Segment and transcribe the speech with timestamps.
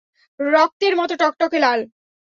[0.39, 1.79] রক্তের মত টকটকে লাল।